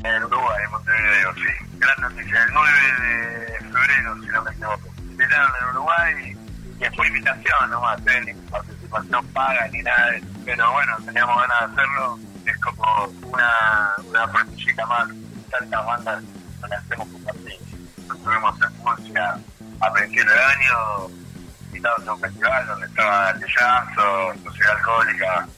en 0.05 0.25
Uruguay, 0.25 0.65
en 0.65 0.71
Montevideo, 0.71 1.35
sí. 1.35 1.79
Gran 1.79 2.01
noticia, 2.01 2.43
el 2.43 2.53
9 2.53 2.71
de 3.01 3.59
febrero, 3.61 4.15
si 4.21 4.27
no 4.29 4.43
me 4.43 4.51
equivoco. 4.51 4.95
Invitaron 4.99 5.53
en 5.61 5.69
Uruguay 5.71 6.37
y 6.81 6.97
fue 6.97 7.07
invitación 7.09 7.71
nomás, 7.71 8.01
¿eh? 8.07 8.21
ni 8.27 8.35
participación 8.51 9.27
paga 9.29 9.67
ni 9.69 9.83
nada 9.83 10.11
de 10.11 10.19
eso. 10.19 10.27
Pero 10.45 10.73
bueno, 10.73 10.97
teníamos 11.05 11.37
ganas 11.37 11.61
de 11.61 11.83
hacerlo. 11.83 12.19
Es 12.45 12.59
como 12.59 13.05
una, 13.33 13.95
una 14.05 14.27
más, 14.27 15.09
tantas 15.51 15.87
bandas 15.87 16.23
con 16.61 16.71
las 16.71 16.85
hacemos 16.85 17.09
compartir. 17.09 17.59
Estuvimos 17.97 18.55
en 18.61 18.79
Murcia 18.79 19.39
a 19.81 19.93
principios 19.93 20.27
del 20.27 20.39
año, 20.39 21.09
invitados 21.69 22.09
a 22.09 22.13
un 22.13 22.21
festival 22.21 22.67
donde 22.67 22.87
estaba 22.87 23.31
el 23.31 23.41
Tellazo, 23.41 24.35
Sociedad 24.45 24.77
Alcohólica, 24.77 25.49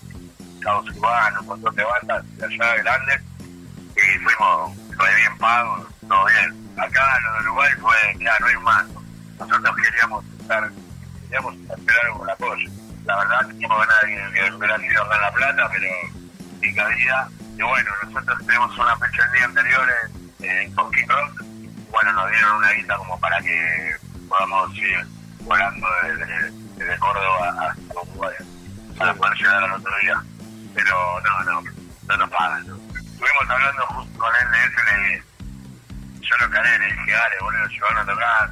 Estados 0.54 0.90
Urbanos, 0.90 1.40
un 1.40 1.46
montón 1.46 1.74
de 1.74 1.84
bandas 1.84 2.36
de 2.36 2.44
allá 2.44 2.76
grandes 2.76 3.25
y 4.14 4.18
fuimos 4.18 4.76
fue 4.96 5.14
bien 5.14 5.38
pago, 5.38 5.86
todo 6.08 6.24
bien. 6.26 6.66
Acá 6.78 7.20
lo 7.20 7.32
de 7.32 7.40
Uruguay 7.40 7.72
fue, 7.80 7.96
ya 8.18 8.32
no 8.40 8.46
hay 8.46 8.56
más. 8.58 8.86
Nosotros 9.38 9.76
queríamos 9.76 10.24
estar, 10.40 10.70
queríamos 11.22 11.54
hacer 11.70 11.94
algo 12.04 12.18
con 12.18 12.86
la 13.06 13.16
verdad 13.18 13.46
teníamos 13.46 13.78
ganas 13.86 14.02
de 14.02 14.32
que 14.32 14.52
hubiera 14.52 14.78
sido 14.78 15.02
acá 15.04 15.20
La 15.20 15.32
Plata, 15.32 15.68
pero 15.70 15.88
sin 16.60 16.74
cabida. 16.74 17.28
Y 17.56 17.62
bueno, 17.62 17.90
nosotros 18.02 18.38
tenemos 18.46 18.78
una 18.78 18.96
fecha 18.96 19.24
el 19.24 19.32
día 19.32 19.44
anterior 19.44 19.88
en, 20.40 20.74
King 20.74 21.06
Rock. 21.08 21.44
Bueno, 21.90 22.12
nos 22.12 22.30
dieron 22.30 22.56
una 22.56 22.72
guita 22.72 22.96
como 22.96 23.18
para 23.20 23.40
que 23.40 23.94
podamos 24.28 24.76
ir 24.76 25.06
volando 25.42 25.86
desde, 26.02 26.50
desde 26.76 26.98
Córdoba 26.98 27.54
hasta 27.70 28.00
Uruguay 28.02 28.34
para 28.98 29.14
poder 29.14 29.38
llegar 29.38 29.62
al 29.62 29.72
otro 29.72 29.92
día. 30.02 30.22
Pero 30.74 31.20
no, 31.20 31.44
no, 31.44 31.70
no 32.08 32.16
nos 32.16 32.30
pagan. 32.30 32.66
¿no? 32.66 32.85
Estuvimos 33.36 33.50
hablando 33.50 33.86
justo 33.86 34.18
con 34.18 34.32
él 34.34 34.50
de 34.50 34.58
eso 34.66 34.80
y 34.80 35.10
le 35.10 35.22
yo 36.22 36.36
lo 36.44 36.50
caré, 36.50 36.78
le 36.78 36.86
dije, 36.86 37.12
dale, 37.12 37.36
boludo, 37.40 37.68
llevaron 37.68 37.98
a 37.98 38.12
tocar. 38.12 38.50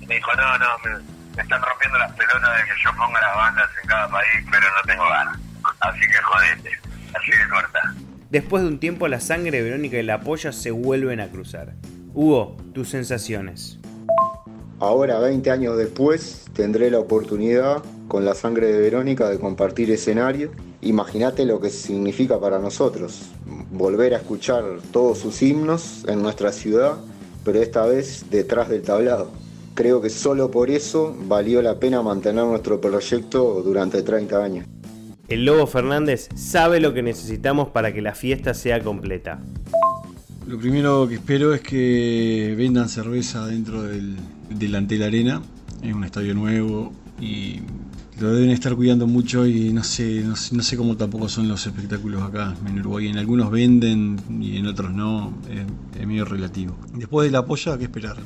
Y 0.00 0.06
me 0.06 0.14
dijo, 0.14 0.34
no, 0.36 0.58
no, 0.58 0.66
me, 0.84 1.42
están 1.42 1.62
rompiendo 1.62 1.98
las 1.98 2.12
pelotas 2.12 2.58
de 2.58 2.64
que 2.64 2.82
yo 2.84 2.90
ponga 2.96 3.20
las 3.20 3.34
bandas 3.34 3.70
en 3.82 3.88
cada 3.88 4.08
país, 4.08 4.46
pero 4.50 4.66
no 4.68 4.82
tengo 4.86 5.08
ganas. 5.08 5.38
Así 5.80 6.00
que 6.00 6.16
jodete, 6.22 6.80
así 7.14 7.30
de 7.32 7.48
corta. 7.48 7.94
Después 8.30 8.62
de 8.62 8.68
un 8.68 8.78
tiempo, 8.78 9.08
la 9.08 9.18
sangre 9.18 9.58
de 9.58 9.62
Verónica 9.64 9.96
y 9.96 10.04
la 10.04 10.20
polla 10.20 10.52
se 10.52 10.70
vuelven 10.70 11.20
a 11.20 11.28
cruzar. 11.28 11.72
Hugo, 12.14 12.56
tus 12.72 12.88
sensaciones. 12.88 13.80
Ahora, 14.78 15.18
20 15.18 15.50
años 15.50 15.76
después, 15.76 16.44
tendré 16.54 16.88
la 16.92 17.00
oportunidad 17.00 17.82
con 18.06 18.24
la 18.24 18.34
sangre 18.34 18.68
de 18.68 18.78
Verónica 18.78 19.28
de 19.28 19.40
compartir 19.40 19.90
escenario. 19.90 20.52
Imagínate 20.82 21.44
lo 21.46 21.60
que 21.60 21.70
significa 21.70 22.38
para 22.38 22.60
nosotros 22.60 23.32
volver 23.70 24.14
a 24.14 24.18
escuchar 24.18 24.64
todos 24.92 25.18
sus 25.18 25.42
himnos 25.42 26.04
en 26.08 26.22
nuestra 26.22 26.52
ciudad, 26.52 26.96
pero 27.44 27.60
esta 27.60 27.86
vez 27.86 28.26
detrás 28.30 28.68
del 28.68 28.82
tablado. 28.82 29.30
Creo 29.74 30.00
que 30.00 30.10
solo 30.10 30.50
por 30.50 30.70
eso 30.70 31.16
valió 31.26 31.62
la 31.62 31.78
pena 31.78 32.02
mantener 32.02 32.44
nuestro 32.44 32.80
proyecto 32.80 33.62
durante 33.62 34.02
30 34.02 34.44
años. 34.44 34.66
El 35.28 35.44
Lobo 35.44 35.66
Fernández 35.66 36.28
sabe 36.34 36.80
lo 36.80 36.92
que 36.92 37.02
necesitamos 37.02 37.68
para 37.68 37.94
que 37.94 38.02
la 38.02 38.14
fiesta 38.14 38.52
sea 38.52 38.82
completa. 38.82 39.40
Lo 40.46 40.58
primero 40.58 41.06
que 41.06 41.14
espero 41.14 41.54
es 41.54 41.60
que 41.60 42.54
vendan 42.58 42.88
cerveza 42.88 43.46
dentro 43.46 43.84
del, 43.84 44.16
delante 44.48 44.94
de 44.96 45.00
la 45.00 45.06
arena. 45.06 45.42
Es 45.82 45.94
un 45.94 46.02
estadio 46.02 46.34
nuevo 46.34 46.92
y 47.20 47.60
lo 48.20 48.34
deben 48.34 48.50
estar 48.50 48.76
cuidando 48.76 49.06
mucho 49.06 49.46
y 49.46 49.72
no 49.72 49.82
sé, 49.82 50.22
no 50.22 50.36
sé, 50.36 50.76
cómo 50.76 50.96
tampoco 50.96 51.28
son 51.28 51.48
los 51.48 51.66
espectáculos 51.66 52.22
acá 52.22 52.54
en 52.66 52.78
Uruguay. 52.78 53.08
En 53.08 53.16
algunos 53.16 53.50
venden 53.50 54.20
y 54.40 54.58
en 54.58 54.66
otros 54.66 54.92
no, 54.92 55.34
es, 55.48 56.06
medio 56.06 56.26
relativo. 56.26 56.76
Después 56.94 57.28
de 57.28 57.32
la 57.32 57.46
polla, 57.46 57.78
¿qué 57.78 57.84
esperar? 57.84 58.16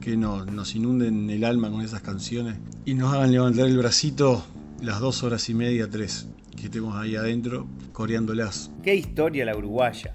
Que 0.00 0.16
no, 0.16 0.44
nos 0.44 0.74
inunden 0.76 1.28
el 1.30 1.44
alma 1.44 1.70
con 1.70 1.82
esas 1.82 2.00
canciones 2.00 2.58
y 2.84 2.94
nos 2.94 3.12
hagan 3.12 3.32
levantar 3.32 3.66
el 3.66 3.76
bracito 3.76 4.44
las 4.80 5.00
dos 5.00 5.22
horas 5.24 5.48
y 5.50 5.54
media, 5.54 5.90
tres, 5.90 6.28
que 6.56 6.66
estemos 6.66 6.96
ahí 6.96 7.16
adentro 7.16 7.66
coreándolas. 7.92 8.70
Qué 8.82 8.94
historia 8.94 9.44
la 9.44 9.56
uruguaya. 9.56 10.14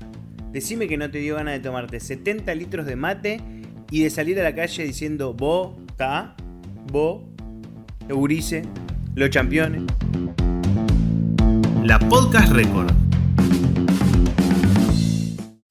Decime 0.54 0.88
que 0.88 0.98
no 0.98 1.12
te 1.12 1.20
dio 1.20 1.36
ganas 1.36 1.56
de 1.56 1.60
tomarte 1.60 2.00
70 2.00 2.56
litros 2.56 2.86
de 2.86 2.96
mate 2.96 3.42
y 3.92 4.04
de 4.04 4.10
salir 4.10 4.40
a 4.40 4.44
la 4.44 4.56
calle 4.56 4.86
diciendo 4.86 5.34
bo, 5.34 5.78
ta, 5.98 6.36
bo, 6.92 7.28
eurice, 8.08 8.64
los 9.16 9.30
campeones. 9.30 9.84
La 11.84 11.98
Podcast 12.00 12.52
Record 12.52 13.05